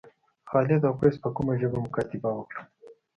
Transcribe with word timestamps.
خالد 0.49 0.81
او 0.87 0.93
قیس 0.99 1.15
په 1.23 1.29
کومه 1.35 1.53
ژبه 1.61 1.77
مکاتبه 1.85 2.29
وکړه. 2.33 2.61